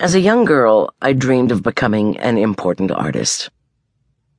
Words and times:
As 0.00 0.14
a 0.14 0.20
young 0.20 0.46
girl, 0.46 0.94
I 1.02 1.12
dreamed 1.12 1.52
of 1.52 1.62
becoming 1.62 2.16
an 2.16 2.38
important 2.38 2.90
artist. 2.90 3.50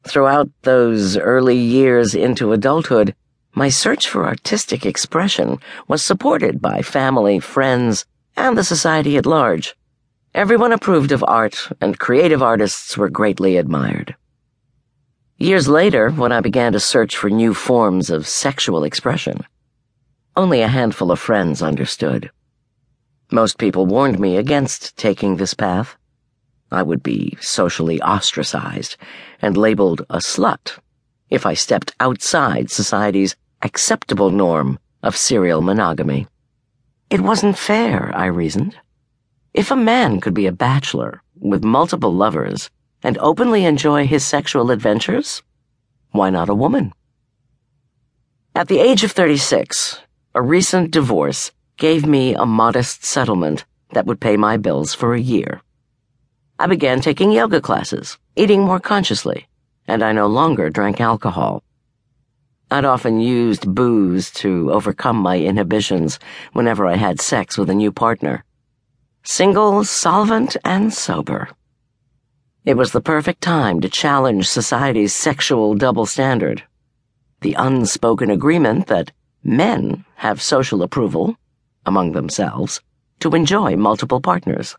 Throughout 0.07 0.49
those 0.63 1.17
early 1.17 1.55
years 1.55 2.15
into 2.15 2.51
adulthood, 2.51 3.13
my 3.53 3.69
search 3.69 4.09
for 4.09 4.25
artistic 4.25 4.87
expression 4.87 5.59
was 5.87 6.01
supported 6.01 6.63
by 6.63 6.81
family, 6.81 7.39
friends, 7.39 8.07
and 8.35 8.57
the 8.57 8.63
society 8.63 9.17
at 9.17 9.27
large. 9.27 9.75
Everyone 10.33 10.71
approved 10.71 11.11
of 11.11 11.23
art, 11.27 11.69
and 11.79 11.99
creative 11.99 12.41
artists 12.41 12.97
were 12.97 13.09
greatly 13.09 13.57
admired. 13.57 14.15
Years 15.37 15.67
later, 15.67 16.09
when 16.09 16.31
I 16.31 16.41
began 16.41 16.71
to 16.71 16.79
search 16.79 17.15
for 17.15 17.29
new 17.29 17.53
forms 17.53 18.09
of 18.09 18.27
sexual 18.27 18.83
expression, 18.83 19.45
only 20.35 20.61
a 20.61 20.67
handful 20.67 21.11
of 21.11 21.19
friends 21.19 21.61
understood. 21.61 22.31
Most 23.33 23.57
people 23.57 23.85
warned 23.85 24.19
me 24.19 24.35
against 24.35 24.97
taking 24.97 25.37
this 25.37 25.53
path. 25.53 25.95
I 26.69 26.83
would 26.83 27.01
be 27.01 27.37
socially 27.39 28.01
ostracized 28.01 28.97
and 29.41 29.55
labeled 29.55 30.01
a 30.09 30.17
slut 30.17 30.79
if 31.29 31.45
I 31.45 31.53
stepped 31.53 31.95
outside 32.01 32.69
society's 32.69 33.37
acceptable 33.61 34.31
norm 34.31 34.79
of 35.01 35.15
serial 35.15 35.61
monogamy. 35.61 36.27
It 37.09 37.21
wasn't 37.21 37.57
fair, 37.57 38.11
I 38.13 38.25
reasoned. 38.25 38.75
If 39.53 39.71
a 39.71 39.77
man 39.77 40.19
could 40.19 40.33
be 40.33 40.47
a 40.47 40.51
bachelor 40.51 41.21
with 41.39 41.63
multiple 41.63 42.13
lovers 42.13 42.69
and 43.01 43.17
openly 43.19 43.63
enjoy 43.63 44.07
his 44.07 44.25
sexual 44.25 44.71
adventures, 44.71 45.41
why 46.11 46.29
not 46.31 46.49
a 46.49 46.55
woman? 46.55 46.93
At 48.53 48.67
the 48.67 48.79
age 48.79 49.05
of 49.05 49.13
36, 49.13 50.01
a 50.35 50.41
recent 50.41 50.91
divorce 50.91 51.51
gave 51.81 52.05
me 52.05 52.35
a 52.35 52.45
modest 52.45 53.03
settlement 53.03 53.65
that 53.89 54.05
would 54.05 54.19
pay 54.19 54.37
my 54.37 54.55
bills 54.55 54.93
for 54.93 55.15
a 55.15 55.19
year. 55.19 55.63
I 56.59 56.67
began 56.67 57.01
taking 57.01 57.31
yoga 57.31 57.59
classes, 57.59 58.19
eating 58.35 58.61
more 58.61 58.79
consciously, 58.79 59.47
and 59.87 60.03
I 60.03 60.11
no 60.11 60.27
longer 60.27 60.69
drank 60.69 61.01
alcohol. 61.01 61.63
I'd 62.69 62.85
often 62.85 63.19
used 63.19 63.73
booze 63.73 64.29
to 64.41 64.71
overcome 64.71 65.17
my 65.17 65.39
inhibitions 65.39 66.19
whenever 66.53 66.85
I 66.85 66.97
had 66.97 67.19
sex 67.19 67.57
with 67.57 67.71
a 67.71 67.73
new 67.73 67.91
partner. 67.91 68.45
Single, 69.23 69.83
solvent, 69.83 70.55
and 70.63 70.93
sober. 70.93 71.49
It 72.63 72.77
was 72.77 72.91
the 72.91 73.01
perfect 73.01 73.41
time 73.41 73.81
to 73.81 73.89
challenge 73.89 74.47
society's 74.47 75.15
sexual 75.15 75.73
double 75.73 76.05
standard. 76.05 76.61
The 77.41 77.55
unspoken 77.55 78.29
agreement 78.29 78.85
that 78.85 79.11
men 79.43 80.05
have 80.17 80.43
social 80.43 80.83
approval 80.83 81.37
among 81.85 82.11
themselves 82.11 82.81
to 83.19 83.35
enjoy 83.35 83.75
multiple 83.75 84.21
partners, 84.21 84.75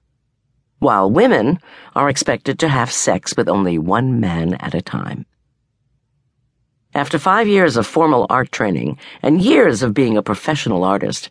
while 0.79 1.11
women 1.11 1.59
are 1.95 2.09
expected 2.09 2.59
to 2.59 2.69
have 2.69 2.93
sex 2.93 3.35
with 3.37 3.49
only 3.49 3.79
one 3.79 4.21
man 4.21 4.55
at 4.55 4.75
a 4.75 4.83
time. 4.83 5.25
After 6.95 7.19
five 7.19 7.49
years 7.49 7.77
of 7.77 7.87
formal 7.87 8.27
art 8.29 8.53
training 8.53 8.99
and 9.23 9.41
years 9.41 9.83
of 9.83 9.95
being 9.95 10.17
a 10.17 10.23
professional 10.23 10.85
artist, 10.85 11.31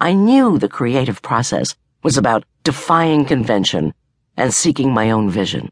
I 0.00 0.14
knew 0.14 0.58
the 0.58 0.68
creative 0.68 1.22
process 1.22 1.76
was 2.02 2.16
about 2.16 2.44
defying 2.64 3.24
convention 3.24 3.94
and 4.36 4.52
seeking 4.52 4.92
my 4.92 5.10
own 5.10 5.30
vision. 5.30 5.70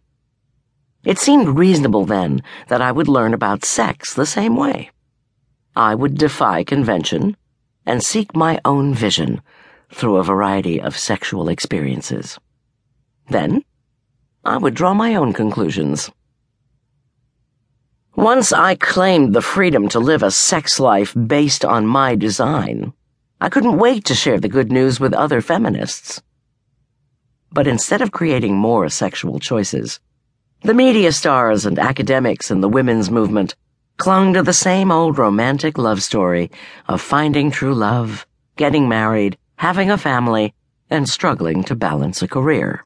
It 1.04 1.18
seemed 1.18 1.58
reasonable 1.58 2.06
then 2.06 2.42
that 2.68 2.80
I 2.80 2.92
would 2.92 3.08
learn 3.08 3.34
about 3.34 3.64
sex 3.64 4.14
the 4.14 4.24
same 4.24 4.56
way. 4.56 4.90
I 5.76 5.94
would 5.94 6.16
defy 6.16 6.64
convention 6.64 7.36
and 7.86 8.02
seek 8.02 8.34
my 8.34 8.60
own 8.64 8.94
vision 8.94 9.42
through 9.92 10.16
a 10.16 10.24
variety 10.24 10.80
of 10.80 10.98
sexual 10.98 11.48
experiences. 11.48 12.38
Then, 13.28 13.64
I 14.44 14.56
would 14.56 14.74
draw 14.74 14.94
my 14.94 15.14
own 15.14 15.32
conclusions. 15.32 16.10
Once 18.16 18.52
I 18.52 18.74
claimed 18.74 19.34
the 19.34 19.42
freedom 19.42 19.88
to 19.88 19.98
live 19.98 20.22
a 20.22 20.30
sex 20.30 20.78
life 20.78 21.14
based 21.26 21.64
on 21.64 21.86
my 21.86 22.14
design, 22.14 22.92
I 23.40 23.48
couldn't 23.48 23.78
wait 23.78 24.04
to 24.06 24.14
share 24.14 24.38
the 24.38 24.48
good 24.48 24.70
news 24.70 25.00
with 25.00 25.12
other 25.12 25.40
feminists. 25.40 26.22
But 27.50 27.66
instead 27.66 28.02
of 28.02 28.12
creating 28.12 28.56
more 28.56 28.88
sexual 28.88 29.38
choices, 29.38 30.00
the 30.62 30.74
media 30.74 31.12
stars 31.12 31.66
and 31.66 31.78
academics 31.78 32.50
in 32.50 32.60
the 32.60 32.68
women's 32.68 33.10
movement 33.10 33.54
clung 33.96 34.34
to 34.34 34.42
the 34.42 34.52
same 34.52 34.90
old 34.90 35.18
romantic 35.18 35.78
love 35.78 36.02
story 36.02 36.50
of 36.88 37.00
finding 37.00 37.50
true 37.50 37.74
love, 37.74 38.26
getting 38.56 38.88
married, 38.88 39.36
having 39.56 39.90
a 39.90 39.98
family, 39.98 40.54
and 40.90 41.08
struggling 41.08 41.64
to 41.64 41.74
balance 41.74 42.22
a 42.22 42.28
career. 42.28 42.84